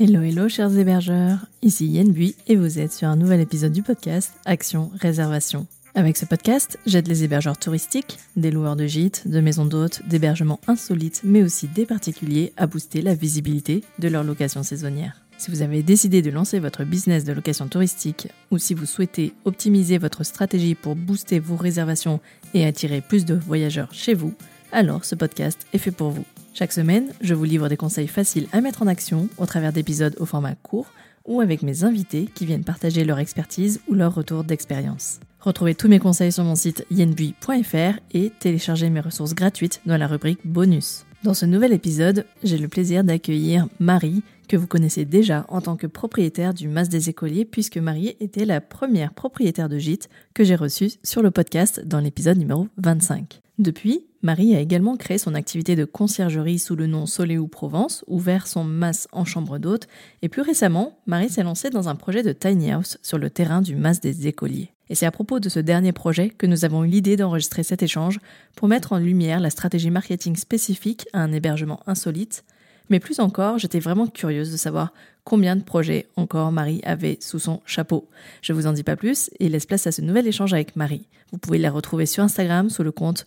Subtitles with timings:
[0.00, 1.46] Hello, hello, chers hébergeurs.
[1.62, 5.68] Ici Yen Bui et vous êtes sur un nouvel épisode du podcast Action Réservation.
[5.94, 10.58] Avec ce podcast, j'aide les hébergeurs touristiques, des loueurs de gîtes, de maisons d'hôtes, d'hébergements
[10.66, 15.22] insolites, mais aussi des particuliers à booster la visibilité de leur location saisonnière.
[15.38, 19.32] Si vous avez décidé de lancer votre business de location touristique ou si vous souhaitez
[19.44, 22.18] optimiser votre stratégie pour booster vos réservations
[22.52, 24.34] et attirer plus de voyageurs chez vous,
[24.72, 26.24] alors ce podcast est fait pour vous.
[26.56, 30.14] Chaque semaine, je vous livre des conseils faciles à mettre en action au travers d'épisodes
[30.20, 30.86] au format court
[31.24, 35.18] ou avec mes invités qui viennent partager leur expertise ou leur retour d'expérience.
[35.40, 40.06] Retrouvez tous mes conseils sur mon site yenbui.fr et téléchargez mes ressources gratuites dans la
[40.06, 41.06] rubrique bonus.
[41.24, 45.74] Dans ce nouvel épisode, j'ai le plaisir d'accueillir Marie, que vous connaissez déjà en tant
[45.74, 50.44] que propriétaire du Mas des Écoliers, puisque Marie était la première propriétaire de gîte que
[50.44, 53.40] j'ai reçue sur le podcast dans l'épisode numéro 25.
[53.58, 58.46] Depuis, Marie a également créé son activité de conciergerie sous le nom Soleil Provence, ouvert
[58.46, 59.86] son Mas en chambre d'hôte,
[60.22, 63.60] et plus récemment, Marie s'est lancée dans un projet de tiny house sur le terrain
[63.60, 64.72] du Mas des Écoliers.
[64.88, 67.82] Et c'est à propos de ce dernier projet que nous avons eu l'idée d'enregistrer cet
[67.82, 68.18] échange
[68.56, 72.44] pour mettre en lumière la stratégie marketing spécifique à un hébergement insolite,
[72.88, 74.94] mais plus encore, j'étais vraiment curieuse de savoir
[75.24, 78.08] combien de projets encore Marie avait sous son chapeau.
[78.42, 81.08] Je vous en dis pas plus et laisse place à ce nouvel échange avec Marie.
[81.32, 83.26] Vous pouvez la retrouver sur Instagram sous le compte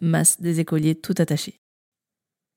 [0.00, 1.60] masse des écoliers tout attaché.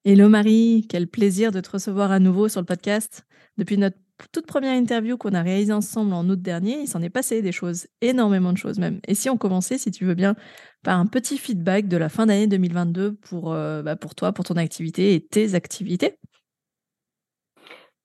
[0.03, 3.25] Hello Marie, quel plaisir de te recevoir à nouveau sur le podcast.
[3.57, 3.97] Depuis notre
[4.31, 7.52] toute première interview qu'on a réalisée ensemble en août dernier, il s'en est passé des
[7.52, 9.00] choses, énormément de choses même.
[9.07, 10.35] Et si on commençait, si tu veux bien,
[10.83, 14.45] par un petit feedback de la fin d'année 2022 pour, euh, bah, pour toi, pour
[14.45, 16.17] ton activité et tes activités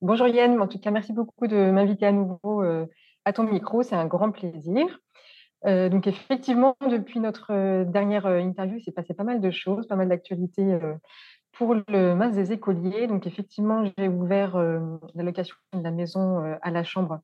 [0.03, 2.87] Bonjour Yann, en tout cas merci beaucoup de m'inviter à nouveau euh,
[3.23, 4.99] à ton micro, c'est un grand plaisir.
[5.67, 9.95] Euh, donc effectivement, depuis notre dernière interview, il s'est passé pas mal de choses, pas
[9.95, 10.79] mal d'actualités
[11.51, 13.05] pour le Mas des écoliers.
[13.05, 17.19] Donc effectivement, j'ai ouvert la location de la maison à la chambre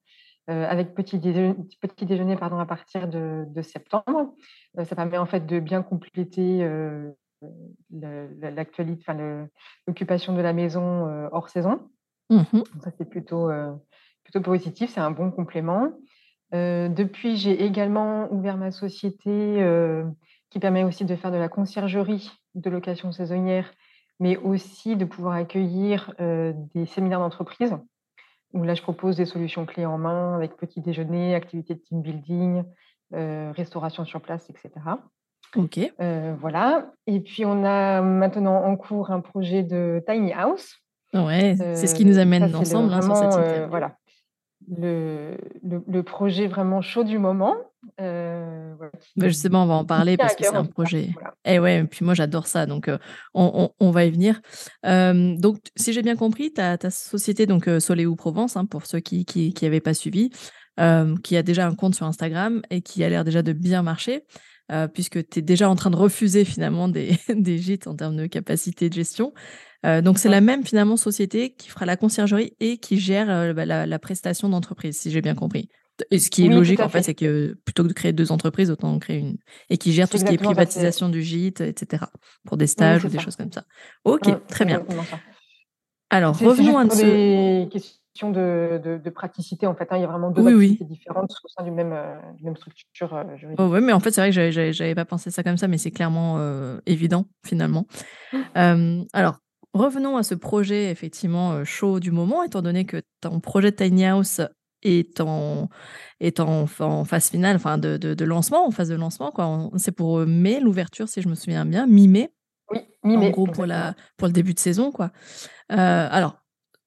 [0.46, 4.36] avec petit déjeuner, petit déjeuner pardon, à partir de, septembre.
[4.84, 6.60] ça permet en fait de bien compléter
[7.90, 9.48] l'actualité, enfin
[9.88, 11.90] l'occupation de la maison hors saison.
[12.30, 13.50] Mmh ça c'est plutôt,
[14.24, 15.92] plutôt positif, c'est un bon complément.
[16.52, 19.64] depuis, j'ai également ouvert ma société
[20.50, 23.72] qui permet aussi de faire de la conciergerie de location saisonnière,
[24.20, 27.78] mais aussi de pouvoir accueillir des séminaires d'entreprise
[28.54, 32.02] où là, je propose des solutions clés en main avec petit déjeuner, activités de team
[32.02, 32.64] building,
[33.12, 34.72] restauration sur place, etc.
[35.56, 35.80] Ok.
[36.40, 36.92] voilà.
[37.08, 40.78] Et puis, on a maintenant en cours un projet de tiny house
[41.14, 43.98] Ouais, c'est ce qui nous amène ensemble hein, sur cette voilà,
[44.68, 47.56] le, le, projet vraiment chaud du moment.
[48.02, 48.76] Euh,
[49.16, 51.10] bah, justement, on va en parler parce que c'est un projet.
[51.46, 52.92] Et eh ouais, puis moi j'adore ça, donc
[53.34, 54.42] on, on, va y venir.
[54.84, 59.54] donc, si j'ai bien compris, ta, ta société, donc Soleil Provence, hein, pour ceux qui
[59.62, 60.30] n'avaient pas suivi,
[61.24, 64.26] qui a déjà un compte sur Instagram et qui a l'air déjà de bien marcher.
[64.94, 68.28] Puisque tu es déjà en train de refuser finalement des, des gîtes en termes de
[68.28, 69.34] capacité de gestion.
[69.86, 73.54] Euh, donc c'est la même finalement société qui fera la conciergerie et qui gère euh,
[73.54, 75.70] bah, la, prestation d'entreprise, si j'ai bien compris.
[76.12, 78.70] Et ce qui est logique en fait, c'est que plutôt que de créer deux entreprises,
[78.70, 79.38] autant en créer une
[79.72, 82.04] et qui gère tout ce qui est privatisation du gîte, etc.
[82.46, 83.66] Pour des stages ou des choses comme ça.
[84.04, 84.86] Ok, très bien.
[86.10, 87.68] Alors revenons à ce...
[88.24, 89.88] de, de, praticité en fait.
[89.92, 89.98] Hein.
[89.98, 93.60] Il y a vraiment deux oui, différentes au sein d'une même, euh, même structure juridique.
[93.60, 95.78] Oh, oui, mais en fait c'est vrai que j'avais pas pensé ça comme ça, mais
[95.78, 96.40] c'est clairement
[96.86, 97.86] évident finalement.
[99.14, 99.40] Alors
[99.74, 104.42] Revenons à ce projet effectivement chaud du moment, étant donné que ton projet Tiny House
[104.82, 105.70] est en,
[106.20, 109.32] est en, phase finale, enfin de, de, lancement, en phase de lancement.
[109.78, 112.32] C'est pour mai l'ouverture, si je me souviens bien, mi-mai.
[112.72, 113.28] Oui, mi-mai.
[113.28, 114.92] En gros, pour, la, pour le début de saison.
[114.92, 115.12] Quoi.
[115.70, 116.38] alors,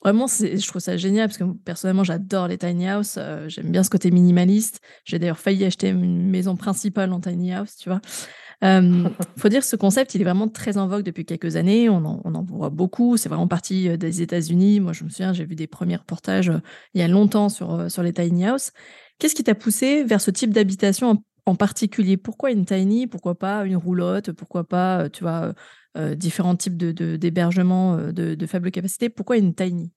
[0.03, 3.19] vraiment, je trouve ça génial parce que personnellement, j'adore les tiny house.
[3.49, 4.81] J'aime bien ce côté minimaliste.
[5.05, 8.01] J'ai d'ailleurs failli acheter une maison principale en tiny house, tu vois.
[8.63, 11.89] Il faut dire que ce concept, il est vraiment très en vogue depuis quelques années.
[11.89, 13.17] On en, on en voit beaucoup.
[13.17, 14.81] C'est vraiment parti des États-Unis.
[14.81, 16.53] Moi, je me souviens, j'ai vu des premiers reportages
[16.95, 18.73] il y a longtemps sur, sur les tiny house.
[19.19, 23.65] Qu'est-ce qui t'a poussé vers ce type d'habitation en, particulier Pourquoi une tiny Pourquoi pas
[23.65, 25.53] une roulotte Pourquoi pas, tu vois,
[26.15, 29.93] différents types d'hébergements de, de, de, faible capacité Pourquoi une tiny?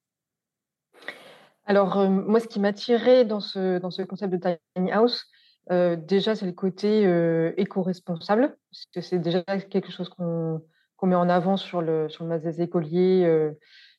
[1.65, 4.39] Alors, moi, ce qui m'attirait dans ce, dans ce concept de
[4.75, 5.25] tiny house,
[5.69, 7.03] déjà, c'est le côté
[7.57, 10.61] éco-responsable, parce que c'est déjà quelque chose qu'on
[11.03, 13.51] met en avant sur le, sur le des écoliers,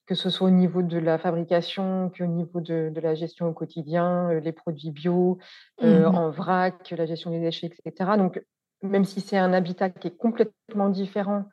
[0.07, 3.53] que ce soit au niveau de la fabrication, qu'au niveau de, de, la gestion au
[3.53, 5.39] quotidien, les produits bio,
[5.83, 8.13] mmh en vrac, la gestion des déchets, etc.
[8.19, 8.43] Donc,
[8.83, 11.45] même si c'est un habitat qui est complètement différent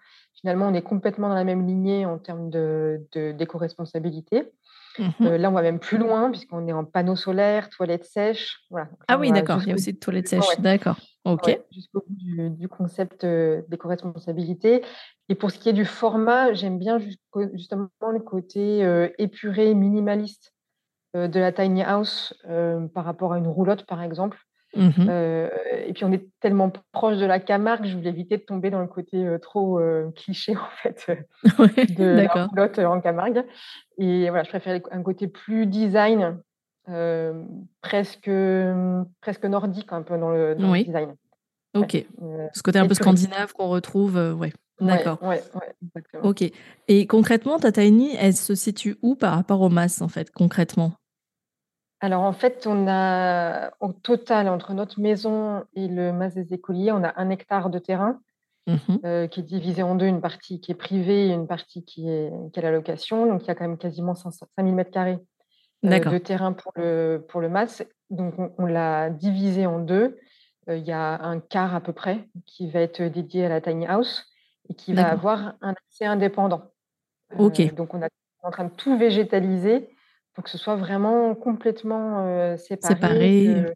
[0.41, 4.51] finalement, on est complètement dans la même lignée en termes d'éco-responsabilité.
[4.99, 8.59] Mmh là, on va même plus loin puisqu'on est en panneaux solaires, toilettes sèches.
[8.69, 8.89] Voilà.
[9.07, 9.61] ah oui, d'accord.
[9.63, 10.59] Il y a aussi de toilettes sèches.
[10.59, 10.97] D'accord.
[11.23, 11.59] OK.
[11.71, 14.83] jusqu'au bout du, concept d'éco-responsabilité.
[15.29, 16.99] Et pour ce qui est du format, j'aime bien
[17.53, 18.81] justement le côté
[19.17, 20.53] épuré, minimaliste
[21.13, 22.33] de la tiny house
[22.93, 24.39] par rapport à une roulotte, par exemple.
[24.75, 25.09] Mmh
[25.83, 28.79] et puis on est tellement proche de la Camargue, je voulais éviter de tomber dans
[28.79, 29.81] le côté trop
[30.15, 31.11] cliché en fait
[31.97, 32.25] de
[32.55, 33.43] la en Camargue.
[33.97, 36.37] Et voilà, je préfère un côté plus design,
[37.81, 38.31] presque,
[39.19, 41.15] presque nordique un peu dans le, design.
[41.73, 42.05] Ok.
[42.53, 44.53] Ce côté un peu scandinave qu'on retrouve, ouais.
[44.81, 45.21] D'accord.
[45.21, 45.41] Ouais.
[46.23, 46.43] Ok.
[46.87, 50.93] Et concrètement, ta tiny, elle se situe où par rapport aux masses en fait, concrètement?
[52.01, 56.91] Alors en fait, on a au total entre notre maison et le mas des écoliers,
[56.91, 58.19] on a un hectare de terrain
[58.67, 58.75] mmh
[59.05, 62.09] euh, qui est divisé en deux, une partie qui est privée et une partie qui
[62.09, 63.27] est, qui est à la location.
[63.27, 65.19] Donc il y a quand même quasiment 5000 mètres carrés
[65.85, 67.83] euh, de terrain pour le, pour le mas.
[68.09, 70.17] Donc on, l'a divisé en deux.
[70.69, 73.61] Euh, il y a un quart à peu près qui va être dédié à la
[73.61, 74.25] tiny house
[74.69, 76.63] et qui va avoir un accès indépendant.
[77.37, 77.73] Ok.
[77.75, 78.09] donc on est
[78.43, 79.89] en train de tout végétaliser
[80.33, 82.95] pour que ce soit vraiment complètement séparé.
[82.95, 83.75] séparé.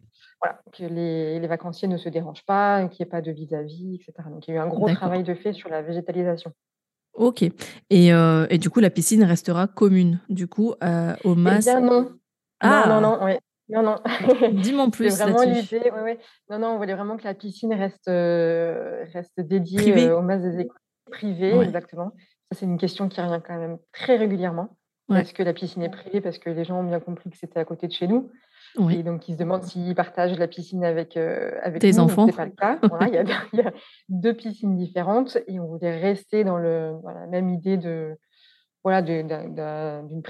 [0.74, 4.30] Que, les, les, vacanciers ne se dérangent pas, qu'il n'y ait pas de vis-à-vis, etc.
[4.30, 6.52] Donc il y a eu un gros travail de fait sur la végétalisation.
[7.14, 7.44] Ok.
[7.90, 12.12] Et, et, du coup, la piscine restera commune, du coup, au eh MAS bien, non.
[12.60, 13.38] Ah Non, non, non,
[13.70, 13.82] Non,
[14.52, 14.52] non.
[14.52, 15.18] Dis-moi plus.
[15.18, 15.92] Vraiment l'idée.
[16.52, 20.78] Non, non, on voulait vraiment que la piscine reste, reste dédiée au MAS des écoles
[21.12, 22.12] privées, exactement.
[22.52, 24.78] Ça, c'est une question qui revient quand même très régulièrement.
[25.14, 27.60] Est-ce que la piscine est privée parce que les gens ont bien compris que c'était
[27.60, 28.32] à côté de chez nous.
[28.90, 32.28] Et donc, ils se demandent s'ils partagent la piscine avec, euh, avec Tes enfants.
[32.28, 32.80] Ce pas le cas.
[33.08, 33.14] il,
[33.58, 33.72] y a,
[34.10, 38.18] deux piscines différentes et on voulait rester dans, le, la même idée de
[38.84, 40.22] voilà d'une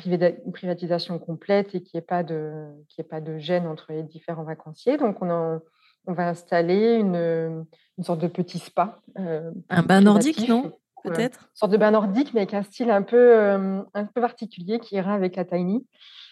[0.53, 2.67] privatisation complète et qu'il n'y ait pas de
[2.97, 4.97] ait pas de gêne entre les différents vacanciers.
[4.97, 5.59] Donc, on,
[6.07, 7.65] on va installer une,
[7.97, 8.99] une sorte de petit spa.
[9.19, 10.71] Euh, un bain nordique, non?
[11.05, 11.39] Peut-être?
[11.41, 14.79] Une sorte de bain nordique, mais avec un style un peu, euh, un peu particulier
[14.79, 15.85] qui ira avec la tiny.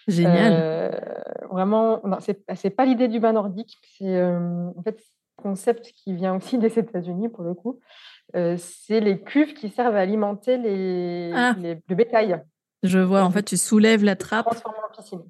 [0.06, 0.52] Génial.
[0.54, 0.90] Euh,
[1.50, 5.00] vraiment, c'est pas l'idée du bain nordique, c'est euh, en fait
[5.38, 7.80] un concept qui vient aussi des États-Unis pour le coup.
[8.32, 11.54] c'est les cuves qui servent à alimenter les, ah.
[11.58, 12.42] le bétail.
[12.82, 14.46] Je vois, en fait, tu soulèves la trappe.
[14.46, 15.22] en piscine.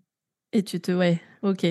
[0.52, 0.90] Et tu te.
[0.90, 1.67] Ouais, ok.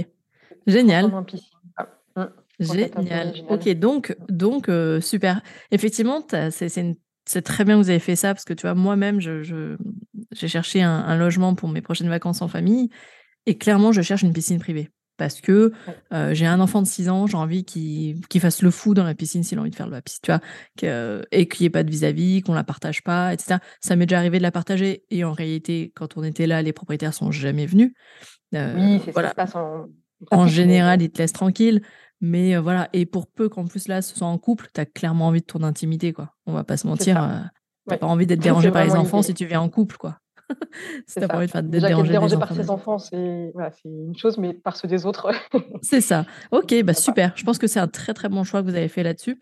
[0.66, 1.14] Génial.
[1.14, 1.50] En piscine.
[1.76, 3.34] Ah, hum, génial.
[3.50, 4.72] Ok, donc, donc
[5.02, 5.42] super.
[5.72, 6.22] Effectivement,
[6.52, 9.20] c'est une c'est très bien que vous avez fait ça parce que tu vois, moi-même,
[9.20, 9.75] je,
[10.31, 12.90] j'ai cherché un, logement pour mes prochaines vacances en famille
[13.46, 15.72] et clairement, je cherche une piscine privée parce que
[16.12, 19.14] euh, j'ai un enfant de 6 ans, j'ai envie qu'il, fasse le fou dans la
[19.14, 21.70] piscine s'il a envie de faire de la piscine, tu vois, et qu'il n'y ait
[21.70, 23.58] pas de vis-à-vis, qu'on la partage pas, etc.
[23.80, 26.74] Ça m'est déjà arrivé de la partager et en réalité, quand on était là, les
[26.74, 27.94] propriétaires sont jamais venus.
[28.56, 29.30] Euh, oui, c'est voilà.
[29.30, 29.88] ça se passe en.
[30.31, 31.81] En général, ils te laissent tranquille.
[32.25, 35.28] Mais voilà, et pour peu qu'en plus là, ce soit en couple, tu as clairement
[35.28, 36.34] envie de ton intimité, quoi.
[36.46, 37.16] On va pas se mentir.
[37.16, 40.20] tu n'as pas envie d'être dérangé par les enfants si tu viens en couple, quoi.
[41.06, 44.54] si t'as pas envie d'être dérangé, dérangé par ses enfants, c'est voilà, une chose, mais
[44.54, 45.31] par ceux des autres.
[45.81, 46.25] c'est ça.
[46.52, 47.34] Ok, bah super.
[47.36, 49.38] Je pense que c'est un très très bon choix que vous avez fait là-dessus.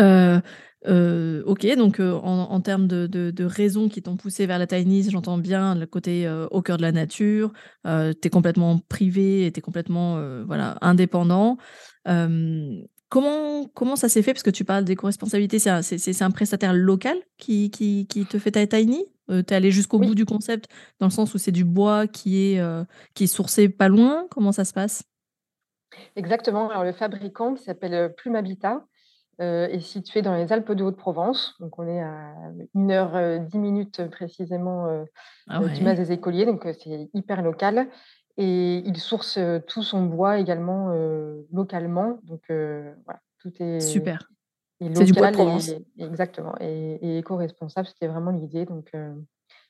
[0.00, 0.40] Euh,
[0.86, 5.38] euh, ok, donc euh, en, termes de, raisons qui t'ont poussé vers la tiny, j'entends
[5.38, 7.52] bien le côté euh, au cœur de la nature,
[7.84, 11.56] tu es complètement privé, tu es complètement voilà, indépendant.
[13.08, 14.32] comment, comment ça s'est fait?
[14.32, 18.38] Parce que tu parles d'éco-responsabilité, c'est un, c'est, un prestataire local qui, qui, qui, te
[18.38, 20.68] fait ta tiny Tu es allé jusqu'au bout du concept,
[21.00, 22.62] dans le sens où c'est du bois qui est,
[23.14, 24.26] qui est sourcé pas loin?
[24.30, 25.04] Comment ça se passe?
[26.16, 26.68] Exactement.
[26.70, 28.84] Alors, le fabricant qui s'appelle Plume Habitat,
[29.40, 31.56] euh, est situé dans les Alpes de Haute-Provence.
[31.58, 32.34] Donc, on est à
[32.76, 35.04] 1 heure 10 minutes précisément euh,
[35.48, 36.46] ah du Mas des Écoliers.
[36.46, 37.88] Donc, c'est hyper local.
[38.36, 40.92] Et il source tout son bois également
[41.52, 42.18] localement.
[42.24, 43.80] Donc, voilà, tout est.
[43.80, 44.28] Super.
[44.80, 45.70] C'est du bois de Provence.
[45.98, 46.54] exactement.
[46.60, 48.66] Et, éco-responsable, c'était vraiment l'idée.
[48.66, 48.92] Donc,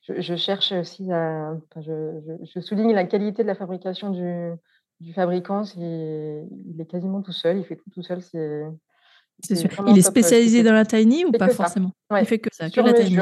[0.03, 1.57] je, cherche aussi à.
[1.77, 4.51] je, souligne la qualité de la fabrication du,
[5.01, 5.63] du fabricant.
[5.77, 7.59] il est quasiment tout seul.
[7.59, 8.23] Il fait tout tout seul.
[8.23, 8.65] C'est
[9.89, 12.93] il est spécialisé dans la tiny ou pas forcément Il fait que ça, que la
[12.93, 13.19] tiny.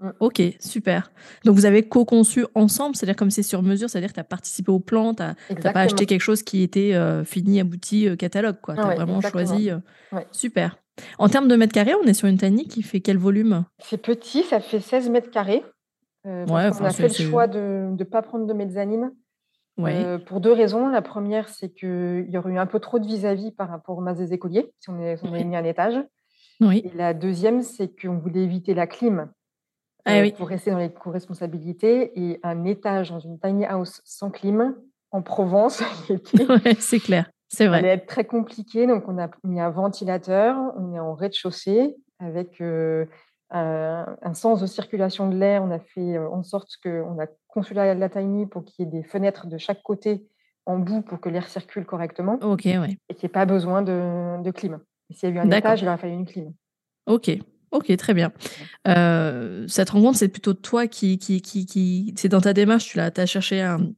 [0.00, 0.12] Mm.
[0.20, 1.12] Ok, super.
[1.44, 4.72] Donc vous avez co-conçu ensemble, c'est-à-dire comme c'est sur mesure, c'est-à-dire que tu as participé
[4.72, 8.56] au plan, tu n'as pas acheté quelque chose qui était euh, fini, abouti, euh, catalogue.
[8.64, 9.70] Tu as vraiment choisi.
[9.70, 9.78] Euh,
[10.32, 10.78] super.
[11.18, 13.64] En termes de mètres carrés, on est sur une tiny qui fait quel volume?
[13.78, 15.62] C'est petit, ça fait 16 mètres carrés.
[16.24, 19.12] on a fait le choix de ne pas prendre de mezzanine
[19.86, 20.88] euh, pour deux raisons.
[20.88, 24.00] La première, c'est qu'il y aurait eu un peu trop de vis-à-vis par rapport au
[24.00, 26.00] mas des écoliers, si on, est, mis un étage.
[26.60, 26.82] Oui.
[26.84, 29.30] Et la deuxième, c'est qu'on voulait éviter la clim
[30.06, 32.12] ah pour rester dans les co-responsabilités.
[32.20, 34.74] Et un étage dans une tiny house sans clim
[35.10, 35.82] en Provence,
[36.78, 37.78] c'est clair, c'est vrai.
[37.78, 38.86] allait être très compliqué.
[38.86, 40.56] Donc, on a mis un ventilateur.
[40.76, 42.62] On est en rez-de-chaussée avec
[43.50, 45.62] un, sens de circulation de l'air.
[45.62, 48.90] On a fait en sorte qu'on a conçu la, la tiny pour qu'il y ait
[48.90, 50.26] des fenêtres de chaque côté
[50.66, 52.38] en bout pour que l'air circule correctement.
[52.42, 52.98] Ok, ouais.
[53.08, 54.78] Et qu'il n'y ait pas besoin de, de clim.
[55.10, 56.52] S'il y a eu un étage, il aurait fallu une clim.
[57.06, 57.30] Ok,
[57.72, 58.32] ok, très bien.
[58.86, 62.14] Euh, cette rencontre, c'est plutôt toi qui, qui, qui, qui...
[62.16, 63.90] c'est dans ta démarche, tu as, as cherché un,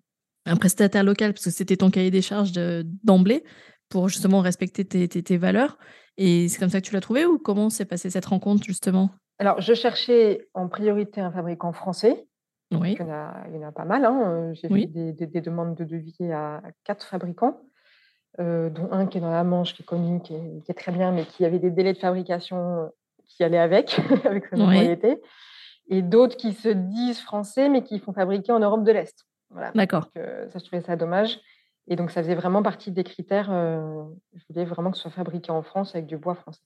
[0.47, 3.45] un, prestataire local parce que c'était ton cahier des charges d'emblée
[3.89, 5.77] pour justement respecter tes, tes, tes valeurs.
[6.17, 9.11] Et c'est comme ça que tu l'as trouvé ou comment s'est passée cette rencontre justement?
[9.39, 12.27] Alors, je cherchais en priorité un fabricant français.
[12.73, 12.97] Oui.
[12.99, 14.05] Il y, en a, il y en a pas mal.
[14.05, 14.53] Hein.
[14.55, 17.61] J'ai fait des, des, demandes de devis à, quatre fabricants,
[18.41, 20.75] euh, dont un qui est dans la Manche, qui est connu, qui est, qui est,
[20.75, 22.91] très bien, mais qui avait des délais de fabrication
[23.27, 25.21] qui allaient avec, avec sa notoriété.
[25.89, 29.27] Et d'autres qui se disent français, mais qui font fabriquer en Europe de l'Est.
[29.51, 29.73] Voilà.
[29.75, 30.09] D'accord.
[30.17, 31.41] Euh, ça, je trouvais ça dommage.
[31.89, 33.51] Et donc, ça faisait vraiment partie des critères.
[33.51, 36.63] Euh, je voulais vraiment que ce soit fabriqué en France avec du bois français.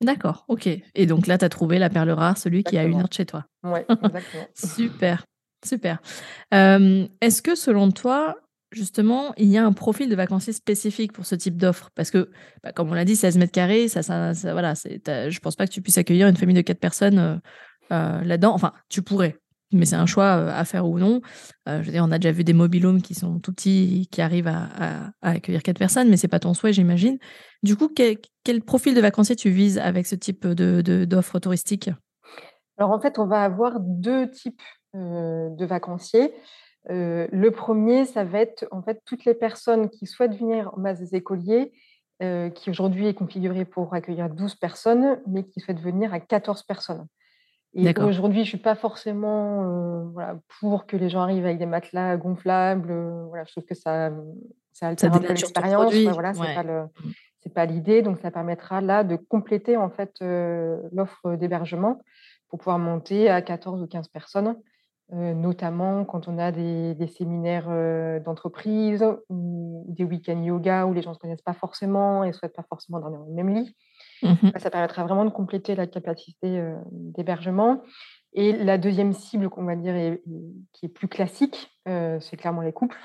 [0.00, 0.68] D'accord, ok.
[0.94, 3.12] Et donc là, tu as trouvé la perle rare, celui qui a une heure de
[3.12, 3.44] chez toi.
[3.62, 4.46] Oui, exactement.
[4.54, 5.24] Super.
[5.64, 5.98] Super.
[6.52, 8.36] Euh, est-ce que selon toi,
[8.70, 11.90] justement, il y a un profil de vacancier spécifique pour ce type d'offre?
[11.94, 12.30] Parce que,
[12.62, 15.72] bah, comme on l'a dit, 16 mètres carrés, ça, ça, voilà, je pense pas que
[15.72, 17.36] tu puisses accueillir une famille de quatre personnes euh,
[17.92, 18.52] euh, là-dedans.
[18.52, 19.38] Enfin, tu pourrais,
[19.72, 21.22] mais c'est un choix à faire ou non.
[21.66, 24.48] je veux dire, on a déjà vu des mobilhomes qui sont tout petits, qui arrivent
[24.48, 27.18] à, accueillir quatre personnes, mais c'est pas ton souhait, j'imagine.
[27.62, 28.18] Du coup, quel,
[28.62, 31.90] profil de vacancier tu vises avec ce type de, d'offre touristique?
[32.76, 36.32] Alors, en fait, on va avoir deux types euh, de vacanciers.
[36.90, 40.80] Euh, le premier, ça va être en fait toutes les personnes qui souhaitent venir en
[40.80, 41.72] base des écoliers,
[42.22, 46.62] euh, qui aujourd'hui est configuré pour accueillir 12 personnes, mais qui souhaitent venir à 14
[46.64, 47.06] personnes.
[47.76, 51.66] Et aujourd'hui, je ne suis pas forcément voilà, pour que les gens arrivent avec des
[51.66, 52.92] matelas gonflables.
[53.28, 54.12] voilà, je trouve que ça,
[54.72, 55.92] ça altère un peu l'expérience.
[55.92, 58.02] voilà, c'est pas pas l'idée.
[58.02, 60.14] Donc, ça permettra là de compléter en fait
[60.92, 62.00] l'offre d'hébergement
[62.48, 64.54] pour pouvoir monter à 14 ou 15 personnes.
[65.12, 67.68] Notamment quand on a des, séminaires
[68.24, 72.32] d'entreprise ou des week-ends yoga où les gens ne se connaissent pas forcément et ne
[72.32, 73.76] souhaitent pas forcément dormir dans le même lit.
[74.22, 77.82] Mmh ça permettra vraiment de compléter la capacité d'hébergement.
[78.32, 80.16] Et la deuxième cible qu'on va dire
[80.72, 82.98] qui est plus classique, c'est clairement les couples,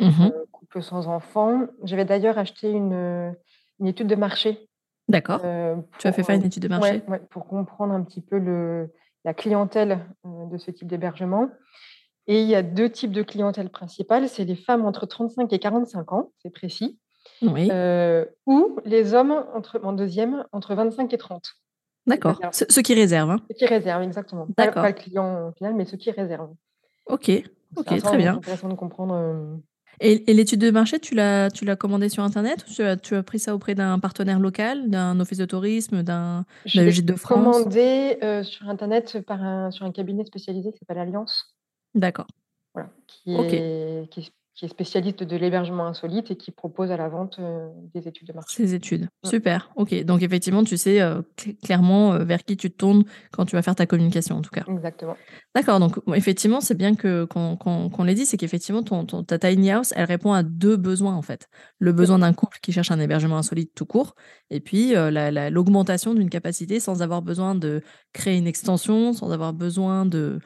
[0.00, 1.66] mmh couples sans enfants.
[1.84, 3.34] J'avais d'ailleurs acheté une,
[3.78, 4.70] une, étude de marché.
[5.06, 5.42] D'accord.
[5.98, 7.02] tu as fait faire une étude de marché?
[7.28, 8.90] pour comprendre un petit peu le,
[9.24, 11.50] la clientèle euh, de ce type d'hébergement.
[12.26, 14.28] Et il y a deux types de clientèle principale.
[14.28, 16.98] C'est les femmes entre 35 et 45 ans, c'est précis.
[17.40, 17.68] Oui.
[17.70, 21.54] Euh, ou les hommes entre, en deuxième entre 25 et 30.
[22.06, 22.40] D'accord.
[22.52, 23.30] Ceux qui réservent.
[23.30, 23.40] Hein.
[23.48, 24.46] Ceux qui réservent, exactement.
[24.56, 26.54] Pas, pas, le client final, mais ceux qui réservent.
[27.06, 27.30] Ok,
[27.76, 28.32] ok, très bien.
[28.32, 29.14] C'est intéressant de comprendre.
[29.14, 29.56] Euh,
[30.02, 33.14] et, l'étude de marché, tu l'as, tu l'as commandée sur Internet ou tu as, tu
[33.14, 37.56] as pris ça auprès d'un partenaire local, d'un office de tourisme, d'un gîte de France?
[37.56, 41.56] commandé euh, sur Internet par un, sur un cabinet spécialisé qui s'appelle Alliance.
[41.94, 42.26] D'accord.
[42.74, 46.96] Voilà, qui, est, qui, est, qui est spécialiste de l'hébergement insolite et qui propose à
[46.98, 48.54] la vente euh, des études de marché.
[48.54, 49.70] Ces études, super.
[49.76, 51.22] Ok, donc effectivement, tu sais euh,
[51.62, 54.50] clairement euh, vers qui tu te tournes quand tu vas faire ta communication, en tout
[54.50, 54.64] cas.
[54.68, 55.16] Exactement.
[55.54, 59.70] D'accord, donc effectivement, c'est bien que qu'on l'ait dit, c'est qu'effectivement, ton, ton, ta tiny
[59.70, 61.48] house, elle répond à deux besoins en fait.
[61.78, 64.14] Le besoin d'un couple qui cherche un hébergement insolite tout court,
[64.50, 64.92] et puis
[65.50, 67.80] l'augmentation d'une capacité sans avoir besoin de
[68.12, 70.40] créer une extension, sans avoir besoin de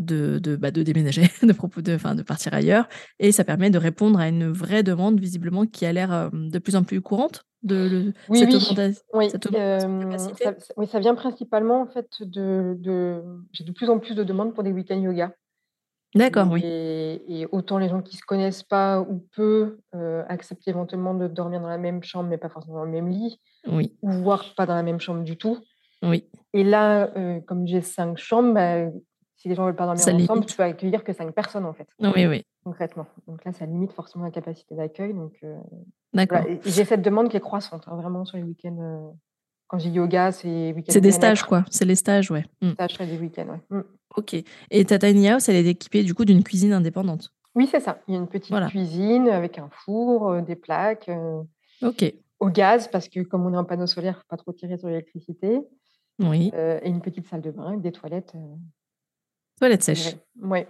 [0.00, 2.88] de, de, bah, de déménager, de, propos de, de partir ailleurs,
[3.18, 6.76] et ça permet de répondre à une vraie demande, visiblement, qui a l'air de plus
[6.76, 7.44] en plus courante.
[7.62, 8.56] De, oui, cette oui.
[9.12, 9.30] oui.
[9.30, 13.22] ça, oui, ça vient principalement en fait de, de...
[13.52, 15.34] j'ai de plus en plus de demandes pour des week-ends yoga.
[16.14, 16.62] D'accord, oui.
[16.64, 21.28] Et autant les gens qui ne se connaissent pas ou peu euh, acceptent éventuellement de
[21.28, 23.94] dormir dans la même chambre, mais pas forcément dans le même lit, oui.
[24.02, 25.58] ou voire pas dans la même chambre du tout.
[26.02, 26.24] Oui.
[26.52, 28.90] Et là, euh, comme j'ai cinq chambres, bah,
[29.40, 31.88] si les gens veulent pas dormir ensemble, tu peux accueillir que cinq personnes en fait.
[31.98, 32.44] Oui, oui.
[32.62, 33.06] Concrètement.
[33.26, 35.14] Donc là, ça limite forcément la capacité d'accueil.
[35.14, 35.56] Donc, euh,
[36.12, 36.42] D'accord.
[36.66, 38.76] J'ai cette demande qui est croissante, hein, vraiment sur les week-ends.
[38.78, 39.10] Euh,
[39.66, 40.92] quand j'ai yoga, c'est week-end.
[40.92, 41.64] C'est des stages, quoi.
[41.70, 42.44] C'est les stages, ouais.
[42.60, 42.72] Mmh.
[42.72, 43.78] Stages des week-ends, ouais.
[43.78, 43.82] Mmh.
[44.16, 44.36] Ok.
[44.70, 47.32] Et ta tiny house, elle est équipée du coup d'une cuisine indépendante.
[47.54, 48.00] Oui, c'est ça.
[48.08, 51.10] Il y a une petite cuisine avec un four, euh, des plaques.
[51.80, 52.12] ok.
[52.40, 54.52] Au gaz, parce que comme on est en panneau solaire, il ne faut pas trop
[54.52, 55.60] tirer sur l'électricité.
[56.18, 56.52] Oui.
[56.54, 58.34] et une petite salle de bain avec des toilettes.
[59.60, 60.16] Toilette sèche.
[60.42, 60.60] Oui.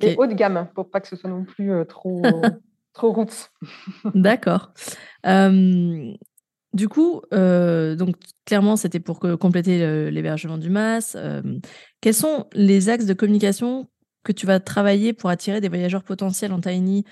[0.00, 2.22] Et haut de gamme, pour pas que ce soit non plus trop,
[2.94, 3.50] trop roots.
[4.14, 4.72] D'accord.
[5.22, 8.16] du coup, donc
[8.46, 11.16] clairement, c'était pour compléter l'hébergement du MAS.
[12.00, 13.90] quels sont les axes de communication
[14.22, 17.04] que tu vas travailler pour attirer des voyageurs potentiels en Tiny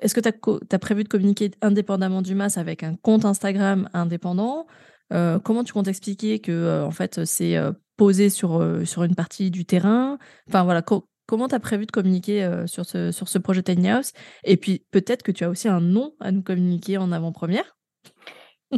[0.00, 0.28] Est-ce que tu
[0.74, 4.66] as, prévu de communiquer indépendamment du MAS avec un compte Instagram indépendant?
[5.10, 7.56] Comment tu comptes expliquer que en fait c'est
[7.96, 10.18] posé sur, sur une partie du terrain.
[10.48, 10.82] Enfin voilà,
[11.26, 14.12] comment tu as prévu de communiquer sur, ce, sur ce projet Tiny House?
[14.44, 17.76] Et puis peut-être que tu as aussi un nom à nous communiquer en avant-première.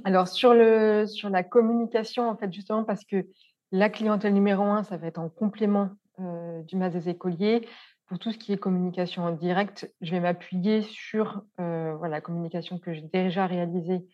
[0.04, 3.26] Alors sur, le, sur la communication, en fait, justement parce que
[3.72, 7.66] la clientèle numéro un, ça va être en complément du MAS des écoliers.
[8.06, 12.78] Pour tout ce qui est communication en direct, je vais m'appuyer sur voilà, la communication
[12.78, 14.06] que j'ai déjà réalisée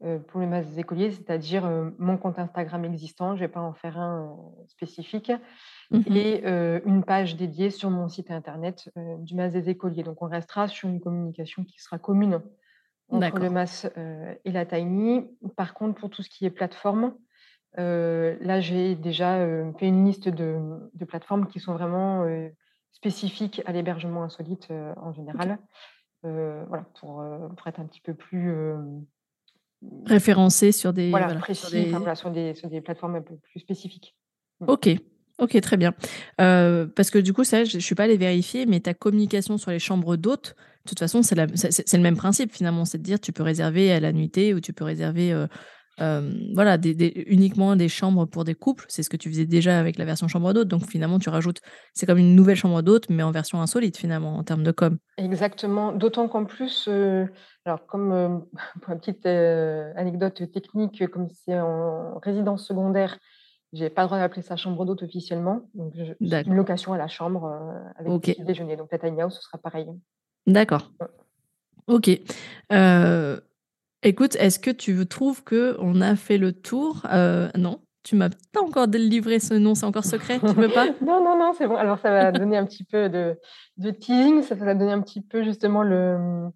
[0.00, 3.72] pour le MAS des écoliers, c'est-à-dire mon compte Instagram existant, je ne vais pas en
[3.72, 4.36] faire un
[4.68, 5.32] spécifique,
[5.90, 6.46] mmh et
[6.84, 10.02] une page dédiée sur mon site internet du MAS des écoliers.
[10.02, 12.42] Donc on restera sur une communication qui sera commune
[13.08, 13.86] entre le MAS
[14.44, 15.26] et la Tiny.
[15.56, 17.14] Par contre, pour tout ce qui est plateforme,
[17.76, 19.46] là, j'ai déjà
[19.78, 20.58] fait une liste de,
[21.08, 22.26] plateformes qui sont vraiment
[22.92, 25.58] spécifiques à l'hébergement insolite en général.
[26.22, 27.24] voilà, pour,
[27.66, 28.52] être un petit peu plus
[30.04, 31.66] référencé sur des, voilà, précis,
[32.14, 32.54] sur des...
[32.54, 34.14] sur des plateformes un peu plus spécifiques.
[34.60, 34.64] Mmh.
[34.68, 34.88] Ok,
[35.38, 35.94] Ok, très bien.
[36.40, 39.58] Euh, parce que du coup, ça, je ne suis pas allée vérifier, mais ta communication
[39.58, 42.84] sur les chambres d'hôtes, de toute façon, c'est le même principe finalement.
[42.84, 45.46] C'est de dire tu peux réserver à la nuitée ou tu peux réserver euh,
[46.00, 46.78] euh, voilà,
[47.26, 48.84] uniquement des chambres pour des couples.
[48.88, 50.68] C'est ce que tu faisais déjà avec la version chambre d'hôte.
[50.68, 51.60] Donc finalement, tu rajoutes,
[51.94, 54.98] c'est comme une nouvelle chambre d'hôte, mais en version insolite finalement, en termes de com.
[55.18, 55.92] Exactement.
[55.92, 56.88] D'autant qu'en plus,
[57.64, 58.44] alors comme
[58.82, 63.18] pour une petite anecdote technique, comme c'est en résidence secondaire,
[63.72, 65.68] j'ai pas le droit d'appeler ça chambre d'hôte officiellement.
[65.74, 68.76] Donc, une location à la chambre euh, avec petit déjeuner.
[68.76, 69.86] Donc, la tiny house, ce sera pareil.
[70.46, 70.90] D'accord.
[71.86, 72.10] Ok.
[72.72, 73.40] Euh,
[74.02, 77.02] écoute, est-ce que tu trouves qu'on a fait le tour?
[77.12, 80.86] Euh, Non tu m'as pas encore délivré ce nom, c'est encore secret, tu veux pas?
[81.04, 81.74] Non, non, non, c'est bon.
[81.74, 83.36] Alors ça va donner un petit peu de,
[83.78, 86.48] de teasing, ça va donner un petit peu justement le,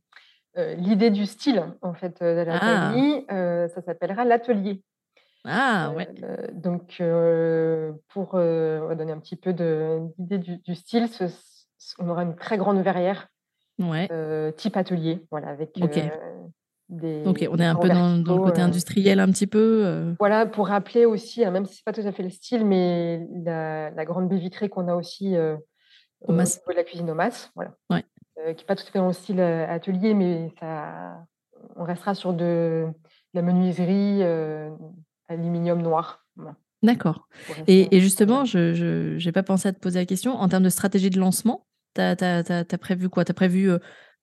[0.77, 3.69] l'idée du style en fait de la ah.
[3.69, 4.85] ça s'appellera l'atelier.
[5.45, 6.07] Ah ouais.
[6.53, 7.03] donc,
[8.09, 11.09] pour donner un petit peu d'idée du, style,
[11.99, 13.27] on aura une très grande verrière,
[13.81, 14.09] ouais.
[14.57, 15.73] type atelier, voilà, avec
[16.91, 17.23] des.
[17.27, 20.15] Ok, on est un peu dans, le côté industriel un petit peu.
[20.19, 23.27] Voilà, pour rappeler aussi, hein, même si c'est pas tout à fait le style, mais
[23.45, 25.37] la, grande baie vitrée qu'on a aussi
[26.27, 28.05] au niveau de la cuisine au mas, voilà, ouais.
[28.55, 31.25] qui n'est pas tout à fait dans le style atelier, mais ça,
[31.77, 32.87] on restera sur de
[33.35, 34.23] la menuiserie
[35.29, 36.27] aluminium noir.
[36.83, 37.29] D'accord.
[37.67, 40.35] Et, justement, je n'ai pas pensé à te poser la question.
[40.35, 43.25] En termes de stratégie de lancement, tu as, prévu quoi?
[43.25, 43.71] Tu as prévu.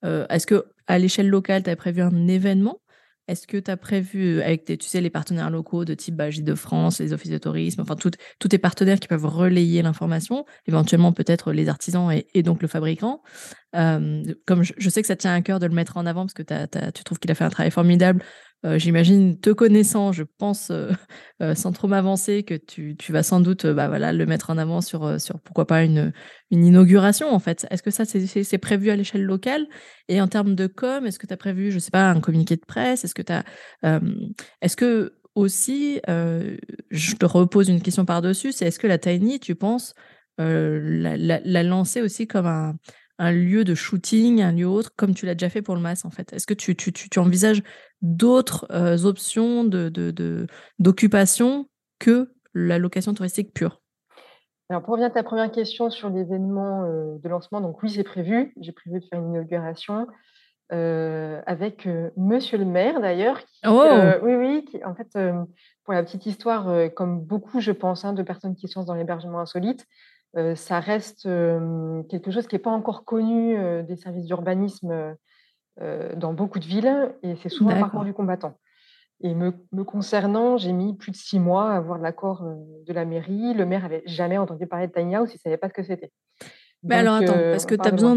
[0.08, 2.80] Euh, euh, est-ce que à l'échelle locale, tu as prévu un événement?
[3.28, 6.56] Est-ce que tu as prévu, avec tu sais, les partenaires locaux de type bah, de
[6.56, 11.52] France, les offices de tourisme, enfin, tous tes partenaires qui peuvent relayer l'information, éventuellement peut-être
[11.52, 13.22] les artisans et, donc le fabricant.
[13.76, 16.34] Euh, comme je, sais que ça tient à cœur de le mettre en avant parce
[16.34, 18.24] que tu trouves qu'il a fait un travail formidable
[18.66, 20.90] euh, j'imagine, te connaissant, je pense, euh,
[21.42, 25.16] euh, sans trop m'avancer, que tu, vas sans doute bah, le mettre en avant sur,
[25.44, 26.12] pourquoi pas une,
[26.50, 27.68] inauguration, en fait.
[27.70, 29.68] Est-ce que ça, c'est prévu à l'échelle locale?
[30.08, 32.56] Et en termes de com, est-ce que tu as prévu, je sais pas, un communiqué
[32.56, 33.04] de presse?
[33.04, 33.44] Est-ce que tu as.
[34.62, 39.54] est-ce que aussi, je te repose une question par-dessus, c'est est-ce que la Tiny, tu
[39.56, 39.94] penses,
[40.40, 42.76] la lancer aussi comme un
[43.20, 46.06] un lieu de shooting, un lieu autre, comme tu l'as déjà fait pour le MAS
[46.06, 47.64] en fait Est-ce que tu, tu, tu, envisages
[48.02, 51.68] d'autres euh, options d'occupation de, de,
[52.00, 53.82] que la location touristique pure?
[54.70, 58.04] Alors, pour revenir à ta première question sur l'événement euh, de lancement, donc oui, c'est
[58.04, 58.54] prévu.
[58.60, 60.08] J'ai prévu de faire une inauguration
[60.74, 63.40] euh, avec Monsieur le maire, d'ailleurs.
[63.66, 63.86] Oh
[64.22, 64.66] oui, oui.
[64.66, 65.18] Qui, en fait,
[65.86, 69.40] pour la petite histoire, comme beaucoup, je pense, hein, de personnes qui sont dans l'hébergement
[69.40, 69.88] insolite,
[70.56, 71.24] ça reste
[72.10, 75.16] quelque chose qui n'est pas encore connu des services d'urbanisme
[75.80, 78.58] dans beaucoup de villes et c'est souvent un parcours du combattant.
[79.22, 79.52] Et me,
[79.84, 83.56] concernant, j'ai mis plus de six mois à avoir l'accord de la mairie.
[83.56, 85.84] Le maire n'avait jamais entendu parler de tiny house, il ne savait pas ce que
[85.84, 86.12] c'était.
[86.84, 88.16] Mais alors attends, parce que tu as besoin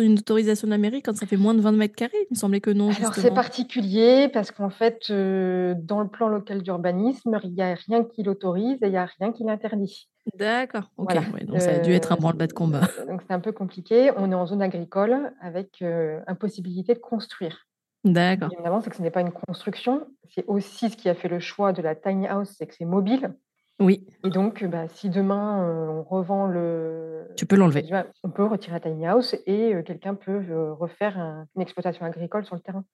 [0.00, 2.16] d'une autorisation de la mairie quand ça fait moins de 20 mètres carrés?
[2.30, 2.88] Il me semblait que non.
[2.88, 8.02] Alors c'est particulier parce qu'en fait, dans le plan local d'urbanisme, il n'y a rien
[8.02, 10.08] qui l'autorise et il n'y a rien qui l'interdit.
[10.38, 11.14] D'accord, ok.
[11.46, 12.82] donc ça a dû être un branle-bas de combat.
[13.08, 14.10] donc c'est un peu compliqué.
[14.16, 15.82] On est en zone agricole avec
[16.26, 17.66] impossibilité de construire.
[18.04, 18.50] D'accord.
[18.52, 20.06] Évidemment, c'est que ce n'est pas une construction.
[20.30, 22.84] C'est aussi ce qui a fait le choix de la tiny house, c'est que c'est
[22.84, 23.34] mobile.
[23.80, 24.06] Oui.
[24.24, 27.28] Et donc, bah, si demain on revend le.
[27.36, 27.84] Tu peux l'enlever.
[28.22, 31.18] On peut retirer la tiny house et quelqu'un peut refaire
[31.54, 32.84] une exploitation agricole sur le terrain.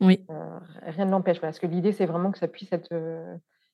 [0.00, 0.24] Oui.
[0.82, 1.40] rien ne l'empêche.
[1.40, 2.88] Parce que l'idée, c'est vraiment que ça puisse être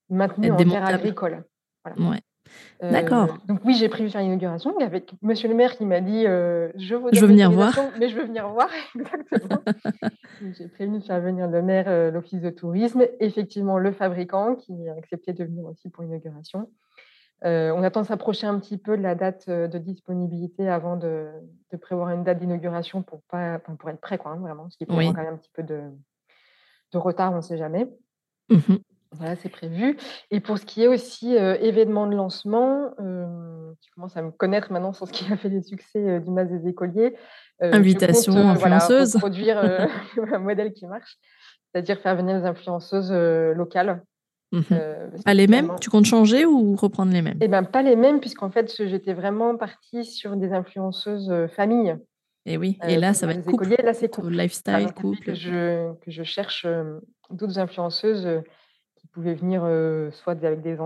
[0.08, 1.44] maintenu en terre agricole.
[1.84, 2.10] Voilà.
[2.10, 2.20] Ouais.
[2.82, 3.38] D'accord.
[3.46, 7.26] donc oui, j'ai prévu faire l'inauguration avec monsieur le maire qui m'a dit, «Je veux
[7.26, 7.74] venir voir».
[7.98, 9.62] mais je veux venir voir, exactement.
[10.40, 14.94] j'ai prévu de faire venir le maire, l'office de tourisme, effectivement le fabricant qui a
[14.94, 16.70] accepté de venir aussi pour l'inauguration.
[17.42, 21.28] on attend de s'approcher un petit peu de la date, de disponibilité avant de
[21.80, 24.98] prévoir une date d'inauguration pour pas pour être prêt quoi, hein, vraiment, qu'il peut y
[24.98, 27.88] avoir quand même un petit peu de retard, on ne sait jamais.
[28.48, 28.76] Mmh
[29.12, 29.96] voilà, c'est prévu.
[30.30, 32.90] Et pour ce qui est aussi événement de lancement,
[33.80, 36.46] tu commences à me connaître maintenant sur ce qui a fait les succès du Mas
[36.46, 37.16] des écoliers.
[37.60, 39.16] Invitation influenceuse.
[39.18, 39.58] produire
[40.32, 41.18] un modèle qui marche,
[41.72, 44.02] c'est-à-dire faire venir des influenceuses locales.
[44.52, 44.62] Mmh
[45.24, 45.72] pas les mêmes?
[45.80, 47.38] Tu comptes changer ou reprendre les mêmes?
[47.40, 51.96] Eh bien, pas les mêmes, puisqu'en fait, j'étais vraiment partie sur des influenceuses familles.
[52.46, 53.74] Et oui, et là, ça va être couple.
[53.82, 54.30] Là, c'est couple.
[54.30, 55.18] Lifestyle, couple.
[55.24, 56.66] Que je, que je cherche
[57.30, 58.42] d'autres influenceuses
[59.12, 59.62] pouvaient venir
[60.12, 60.76] soit avec des,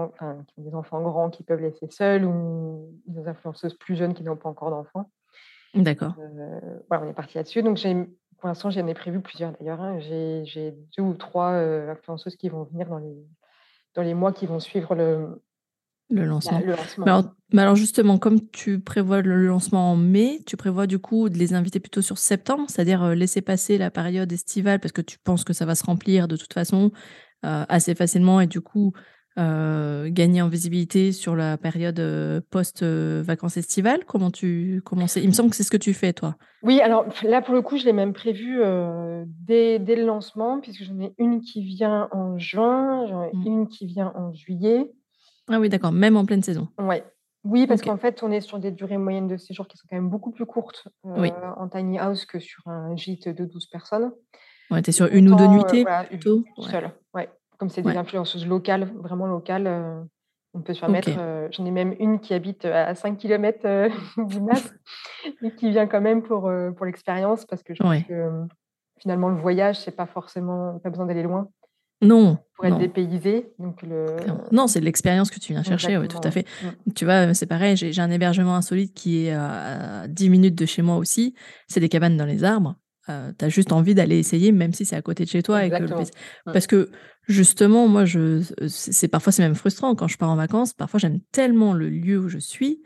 [0.58, 4.48] des enfants grands qui peuvent laisser seuls ou des influenceuses plus jeunes qui n'ont pas
[4.48, 5.10] encore d'enfants.
[5.74, 6.14] D'accord.
[6.88, 7.62] voilà, on est parti là-dessus.
[7.62, 7.78] Donc,
[8.38, 9.80] pour l'instant, j'en ai prévu plusieurs d'ailleurs.
[9.80, 9.98] Hein.
[10.00, 13.16] J'ai deux ou trois influenceuses qui vont venir dans les,
[13.94, 15.42] dans les mois qui vont suivre le,
[16.10, 16.60] le lancement.
[17.52, 21.38] Mais, alors, justement, comme tu prévois le lancement en mai, tu prévois du coup de
[21.38, 25.44] les inviter plutôt sur septembre, c'est-à-dire laisser passer la période estivale parce que tu penses
[25.44, 26.90] que ça va se remplir de toute façon, euh,
[27.44, 28.92] assez facilement et du coup
[29.36, 34.04] euh, gagner en visibilité sur la période euh, post-vacances estivales?
[34.04, 36.36] Comment tu comment Il me semble que c'est ce que tu fais, toi.
[36.62, 38.60] Oui, alors là, pour le coup, je l'ai même prévu
[39.26, 43.46] dès, dès, le lancement, puisque j'en ai une qui vient en juin, j'en ai mmh.
[43.46, 44.92] une qui vient en juillet.
[45.50, 46.68] Ah oui, d'accord, même en pleine saison.
[46.78, 47.04] Ouais.
[47.42, 49.96] Oui, parce qu'en fait, on est sur des durées moyennes de séjour qui sont quand
[49.96, 54.12] même beaucoup plus courtes en tiny house que sur un gîte de 12 personnes.
[54.74, 56.44] Ouais, tu es sur une ou deux nuitées plutôt?
[56.58, 57.28] Seule, ouais.
[57.58, 60.06] Comme c'est des influenceuses locales, vraiment locales,
[60.52, 61.10] on peut se permettre.
[61.52, 63.88] J'en ai même une qui habite à 5 km
[64.28, 64.74] du MAS
[65.42, 68.46] et qui vient quand même pour, pour l'expérience parce que je pense que
[68.98, 71.48] finalement, le voyage, c'est pas forcément, pas besoin d'aller loin.
[72.02, 72.38] Non.
[72.56, 73.52] Pour être dépaysé.
[73.58, 74.06] Donc le...
[74.52, 76.46] Non, c'est l'expérience que tu viens chercher, oui, tout à fait.
[76.62, 76.92] Mmh.
[76.92, 80.82] Tu vois, c'est pareil, j'ai un hébergement insolite qui est à 10 minutes de chez
[80.82, 81.34] moi aussi.
[81.66, 82.76] C'est des cabanes dans les arbres.
[83.08, 85.62] Euh, tu as juste envie d'aller essayer, même si c'est à côté de chez toi.
[86.46, 86.90] Parce que
[87.28, 90.72] justement, moi, je, c'est parfois c'est même frustrant quand je pars en vacances.
[90.72, 92.82] Parfois, j'aime tellement le lieu où je suis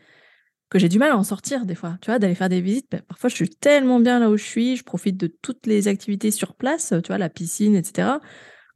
[0.71, 1.97] que j'ai du mal à en sortir des fois.
[2.03, 2.91] Tu vois, d'aller faire des visites.
[2.91, 5.89] Ben, parfois, je suis tellement bien là où je suis, je profite de toutes les
[5.89, 8.09] activités sur place, tu vois, la piscine, etc.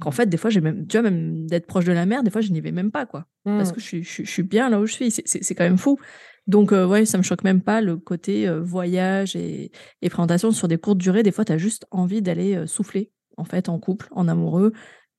[0.01, 2.31] Qu'en fait, des fois, j'ai même, tu vois, même d'être proche de la mer, des
[2.31, 3.27] fois, je n'y vais même pas, quoi.
[3.45, 3.73] Parce mmh.
[3.75, 5.11] que je suis, je, suis bien là où je suis.
[5.11, 5.99] C'est quand même fou.
[6.47, 9.71] Donc, euh, ouais, ça me choque même pas le côté euh, voyage et,
[10.11, 11.23] présentation sur des courtes durées.
[11.23, 14.73] Des fois, tu as juste envie d'aller euh, souffler, en fait, en couple, en amoureux,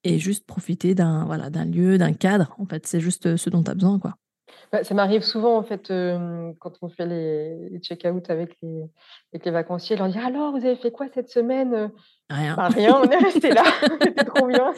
[0.04, 2.54] et juste profiter d'un voilà, d'un lieu, d'un cadre.
[2.60, 4.16] En fait, c'est juste ce dont tu as besoin, quoi.
[4.72, 5.88] Bah, ça m'arrive souvent, en fait,
[6.60, 8.84] quand on fait les, check-out avec les,
[9.34, 11.90] les vacanciers, leur dire alors, vous avez fait quoi cette semaine
[12.34, 12.56] Rien.
[12.56, 13.64] Bah, rien, on est resté là.
[14.02, 14.74] C'était trop bien.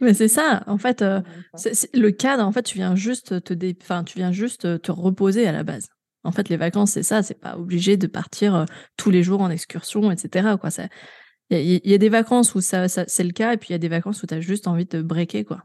[0.00, 3.76] Mais c'est ça, en fait, le cadre, en fait, tu viens juste te, dé...
[3.80, 5.88] enfin, tu viens juste te reposer à la base.
[6.24, 9.50] En fait, les vacances, c'est ça, c'est pas obligé de partir tous les jours en
[9.50, 10.56] excursion, etc.
[10.60, 10.70] Quoi.
[11.50, 13.78] Il y, a des vacances où ça, c'est le cas, et puis il y a
[13.78, 15.62] des vacances où tu as juste envie de te breaker, quoi.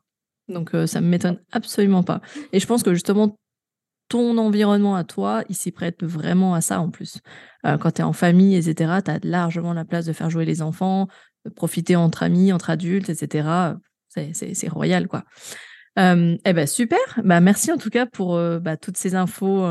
[0.47, 2.21] Donc ça me m'étonne absolument pas.
[2.51, 3.35] Et je pense que justement,
[4.09, 7.19] ton environnement à toi, il s'y prête vraiment à ça en plus.
[7.65, 10.45] Euh, quand tu es en famille, etc., tu as largement la place de faire jouer
[10.45, 11.07] les enfants,
[11.45, 13.75] de profiter entre amis, entre adultes, etc.
[14.07, 15.23] C'est royal, quoi
[15.97, 19.65] eh ben super, bah merci en tout cas pour bah, toutes ces infos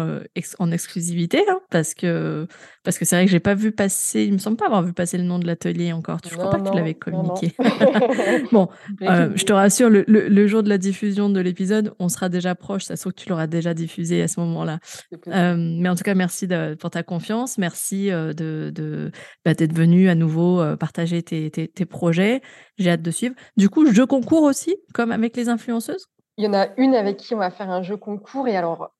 [0.58, 2.46] en exclusivité, hein, parce que
[2.84, 4.92] parce que c'est vrai que j'ai pas vu passer, il me semble pas avoir vu
[4.92, 6.18] passer le nom de l'atelier encore.
[6.28, 7.54] Je crois pas que tu l'avais communiqué?
[8.52, 8.68] bon,
[9.00, 12.84] je te rassure, le, le, jour de la diffusion de l'épisode, on sera déjà proche.
[12.84, 14.78] Ça se trouve que tu l'auras déjà diffusé à ce moment-là.
[15.26, 19.10] mais en tout cas, merci pour ta confiance, merci de, de
[19.44, 22.42] bah, d'être venu à nouveau partager tes, tes, tes projets.
[22.78, 23.34] J'ai hâte de suivre.
[23.56, 26.11] Du coup, je concours aussi, comme avec les influenceuses?
[26.42, 28.92] Il y en a une avec qui on va faire un jeu concours et alors,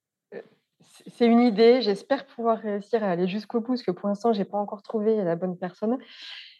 [1.09, 1.83] c'est une idée.
[1.83, 4.81] J'espère pouvoir réussir à aller jusqu'au bout parce que pour l'instant, je n'ai pas encore
[4.81, 5.99] trouvé la bonne personne.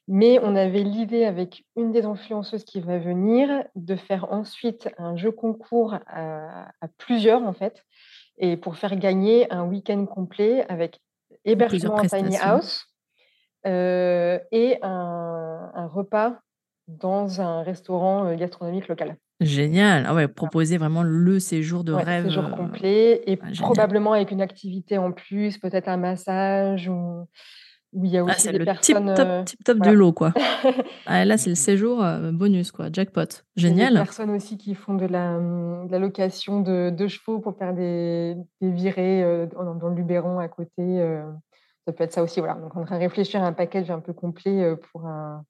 [0.09, 5.15] Mais on avait l'idée avec une des influenceuses qui va venir de faire ensuite un
[5.15, 7.85] jeu concours à, plusieurs en fait
[8.39, 10.99] et pour faire gagner un week-end complet avec
[11.45, 12.89] hébergement en tiny house
[13.65, 16.41] et un repas
[16.89, 19.17] dans un restaurant gastronomique local.
[19.45, 20.05] Génial.
[20.07, 22.25] Ah ouais, proposer vraiment le séjour de rêve.
[22.25, 27.27] séjour complet et probablement avec une activité en plus, peut-être un massage ou
[27.95, 29.15] où il y a ah, aussi des le personnes.
[29.15, 30.33] Tip top, tip top du lot, quoi.
[31.07, 32.03] ah, là, c'est le séjour
[32.33, 32.89] bonus, quoi.
[32.91, 33.45] Jackpot.
[33.55, 33.93] Génial.
[33.93, 37.55] Des personnes aussi qui font de la, mmh, de la location de, de, chevaux pour
[37.59, 41.07] faire des, des virées dans, dans, le Luberon à côté.
[41.87, 42.41] ça peut être ça aussi.
[42.41, 42.55] Voilà.
[42.55, 45.45] Donc, on est en train de réfléchir à un package un peu complet pour un,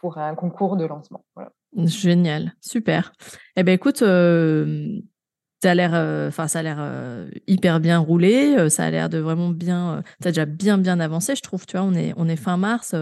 [0.00, 1.24] pour un concours de lancement.
[1.36, 1.52] Voilà.
[1.76, 3.12] Génial, super.
[3.56, 8.68] Eh ben écoute, ça a l'air, ça a l'air hyper bien roulé.
[8.70, 10.02] ça a l'air de vraiment bien.
[10.22, 11.66] tu as déjà bien bien avancé, je trouve.
[11.66, 12.94] Tu vois, on est on est fin mars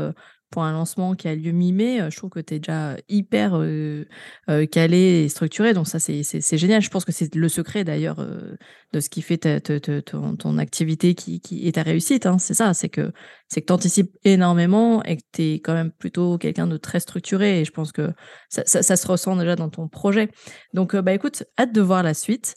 [0.52, 3.56] pour un lancement qui a lieu mi-mai, euh, je trouve que tu es déjà hyper
[3.56, 4.04] euh,
[4.50, 5.72] euh, calé et structuré.
[5.72, 6.82] Donc ça, c'est génial.
[6.82, 8.24] Je pense que c'est le secret d'ailleurs
[8.92, 12.26] de ce qui fait ton, activité qui, qui, est ta réussite.
[12.26, 12.38] Hein.
[12.38, 13.12] C'est ça, c'est que
[13.48, 17.00] c'est que tu anticipes énormément et que tu es quand même plutôt quelqu'un de très
[17.00, 17.60] structuré.
[17.60, 18.12] Et je pense que
[18.50, 20.30] ça, ça, se ressent déjà dans ton projet.
[20.74, 22.54] Donc bah écoute, hâte de voir la suite.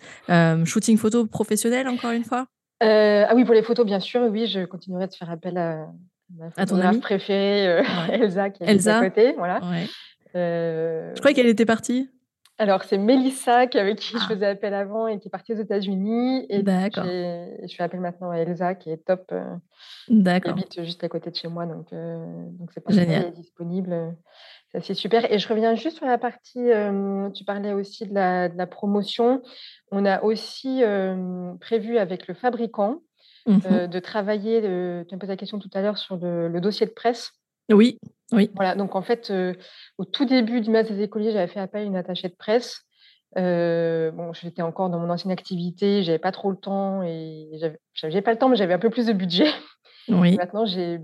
[0.66, 2.48] shooting photo professionnel encore une fois?
[2.82, 5.88] Ah oui, pour les photos, bien sûr, oui, je continuerai de faire appel à,
[6.68, 9.34] ton amie préférée, euh, Elsa, qui est à côté.
[9.38, 9.62] Voilà.
[10.36, 12.10] Euh, je croyais qu'elle était partie.
[12.58, 14.28] Alors, c'est Mélissa avec qui je ah.
[14.30, 16.46] faisais appel avant et qui est partie aux États-Unis.
[16.50, 19.26] Et je fais appel maintenant à Elsa, qui est top.
[19.34, 19.44] Euh,
[20.08, 20.56] D'accord.
[20.56, 23.34] Qui habite juste à côté de chez moi, donc donc c'est pas Génial.
[23.34, 24.16] Disponible.
[24.82, 25.30] C'est super.
[25.32, 26.70] Et je reviens juste sur la partie,
[27.34, 29.42] tu parlais aussi de la, de la, promotion.
[29.92, 30.82] On a aussi
[31.60, 33.02] prévu avec le fabricant
[33.48, 34.62] Mmh de travailler,
[35.08, 37.32] tu as posé la question tout à l'heure sur le, dossier de presse.
[37.72, 38.00] Oui,
[38.32, 38.50] oui.
[38.56, 39.32] Voilà, donc en fait,
[40.00, 42.82] au tout début du Mas des écoliers, j'avais fait appel à une attachée de presse.
[43.36, 47.52] bon, j'étais encore dans mon ancienne activité, j'avais pas trop le temps et
[47.94, 49.48] j'avais pas le temps, mais j'avais un peu plus de budget.
[50.08, 50.36] Oui.
[50.36, 51.00] Maintenant, j'ai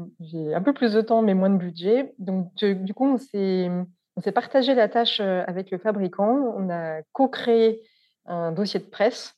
[0.54, 2.14] un peu plus de temps, mais moins de budget.
[2.20, 6.56] Donc, du coup, on s'est partagé la tâche avec le fabricant.
[6.58, 7.82] On a co-créé
[8.26, 9.36] un dossier de presse.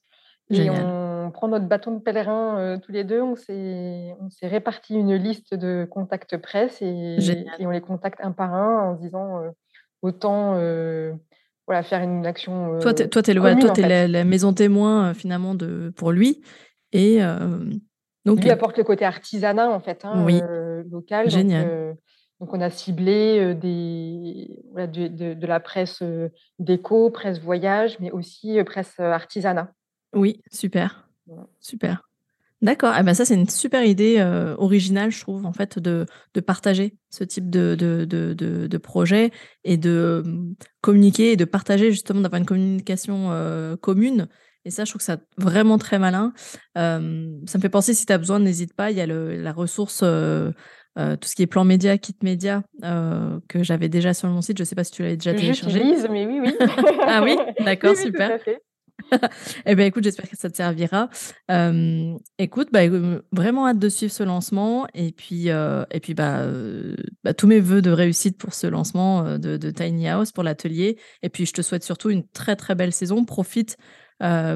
[0.49, 3.21] Et on prend notre bâton de pèlerin tous les deux.
[3.21, 7.17] On s'est, réparti une liste de contacts presse et,
[7.59, 9.41] on les contacte un par un en se disant
[10.01, 10.53] autant
[11.65, 12.79] voilà, faire une action.
[12.79, 16.41] toi, tu es, es la, maison témoin finalement de, pour lui.
[16.91, 17.19] Et,
[18.25, 20.41] donc, lui apporte le côté artisanat en fait, hein, oui.
[20.89, 21.29] local.
[21.29, 21.97] Génial.
[22.39, 26.03] Donc, on a ciblé des, de, de, la presse
[26.59, 29.71] déco, presse voyage, mais aussi presse artisanat.
[30.13, 31.02] Oui, super.
[31.59, 32.03] Super.
[32.63, 32.93] D'accord.
[32.95, 36.39] Ah ben ça, c'est une super idée euh, originale, je trouve, en fait, de, de
[36.39, 39.31] partager ce type de, de, de, de, projet
[39.65, 44.29] et de mmh, communiquer et de partager, justement, d'avoir une communication euh, commune.
[44.63, 46.31] Et ça, je trouve que c'est vraiment très malin.
[46.73, 48.91] ça me fait penser, si tu as besoin, n'hésite pas.
[48.91, 50.53] Il y a le, la ressource, euh,
[50.95, 54.57] tout ce qui est plan média, kit média, que j'avais déjà sur mon site.
[54.57, 55.83] Je ne sais pas si tu l'avais déjà téléchargé.
[56.09, 56.55] Mais oui, oui.
[57.01, 58.39] ah oui, d'accord, super.
[59.65, 61.09] eh ben écoute, j'espère que ça te servira.
[62.37, 62.81] écoute, bah,
[63.31, 66.45] vraiment hâte de suivre ce lancement et puis et puis bah,
[67.23, 70.97] bah, tous mes voeux de réussite pour ce lancement de, Tiny House pour l'atelier.
[71.21, 73.25] Et puis je te souhaite surtout une très très belle saison.
[73.25, 73.77] Profite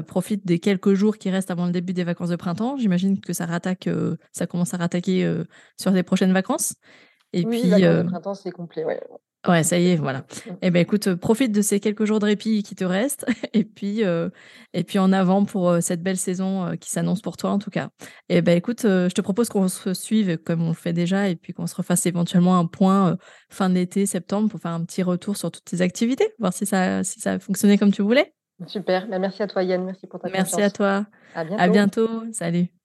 [0.06, 2.76] profite des quelques jours qui restent avant le début des vacances de printemps.
[2.76, 3.88] J'imagine que ça rattaque,
[4.32, 5.30] ça commence à rattaquer
[5.78, 6.74] sur les prochaines vacances.
[7.32, 8.84] Et oui, puis, vacances de printemps, c'est complet.
[8.84, 9.00] Ouais.
[9.46, 10.24] Ouais, ça y est, voilà.
[10.62, 14.04] Eh ben écoute, profite de ces quelques jours de répit qui te restent et puis
[14.04, 14.30] euh,
[14.72, 17.58] et puis en avant pour euh, cette belle saison euh, qui s'annonce pour toi en
[17.58, 17.90] tout cas.
[18.28, 21.36] Eh ben écoute, je te propose qu'on se suive comme on le fait déjà et
[21.36, 23.16] puis qu'on se refasse éventuellement un point
[23.48, 26.66] fin de l'été, septembre pour faire un petit retour sur toutes tes activités, voir si
[26.66, 28.34] ça si ça a fonctionné comme tu voulais.
[28.66, 31.06] Super, ben, merci à toi Yann, merci pour ta Merci à toi.
[31.34, 31.62] À bientôt.
[31.62, 32.32] À bientôt.
[32.32, 32.77] Salut.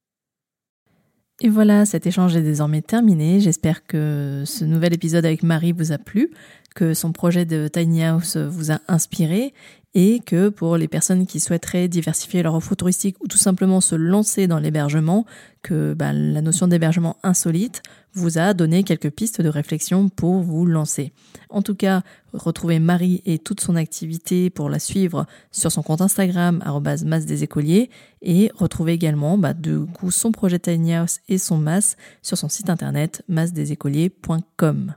[1.41, 3.39] Et voilà, cet échange est désormais terminé.
[3.39, 6.31] J'espère que ce nouvel épisode avec Marie vous a plu,
[6.75, 9.53] que son projet de Tiny House vous a inspiré
[9.95, 13.95] et que pour les personnes qui souhaiteraient diversifier leur offre touristique ou tout simplement se
[13.95, 15.25] lancer dans l'hébergement,
[15.61, 20.65] que bah, la notion d'hébergement insolite vous a donné quelques pistes de réflexion pour vous
[20.65, 21.13] lancer.
[21.49, 22.01] En tout cas,
[22.33, 26.63] retrouvez Marie et toute son activité pour la suivre sur son compte Instagram
[27.05, 27.89] masse des écoliers
[28.21, 32.49] et retrouvez également bah, de coup son projet Tiny House et son masse sur son
[32.49, 34.93] site internet massedesécoliers.com.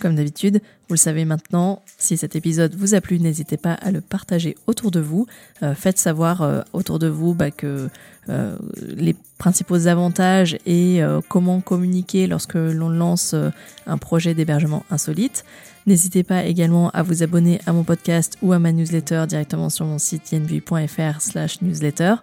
[0.00, 3.90] Comme d'habitude, vous le savez maintenant, si cet épisode vous a plu, n'hésitez pas à
[3.90, 5.26] le partager autour de vous.
[5.62, 7.88] Euh, faites savoir euh, autour de vous bah, que
[8.28, 8.56] euh,
[8.96, 13.34] les principaux avantages et comment communiquer lorsque l'on lance
[13.86, 15.44] un projet d'hébergement insolite.
[15.86, 19.86] N'hésitez pas également à vous abonner à mon podcast ou à ma newsletter directement sur
[19.86, 22.16] mon site ynv.fr slash newsletter.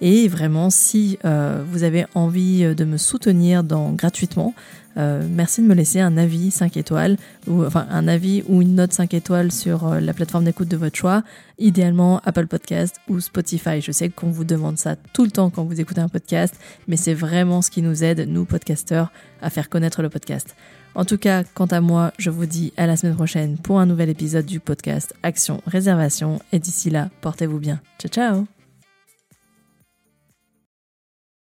[0.00, 4.54] Et vraiment, si vous avez envie de me soutenir dans, gratuitement,
[4.96, 8.74] euh, merci de me laisser un avis 5 étoiles, ou enfin un avis ou une
[8.74, 11.22] note 5 étoiles sur euh, la plateforme d'écoute de votre choix,
[11.58, 13.80] idéalement Apple Podcast ou Spotify.
[13.80, 16.54] Je sais qu'on vous demande ça tout le temps quand vous écoutez un podcast,
[16.88, 20.56] mais c'est vraiment ce qui nous aide, nous podcasteurs, à faire connaître le podcast.
[20.94, 23.86] En tout cas, quant à moi, je vous dis à la semaine prochaine pour un
[23.86, 27.80] nouvel épisode du podcast Action Réservation, et d'ici là, portez-vous bien.
[27.98, 28.55] Ciao ciao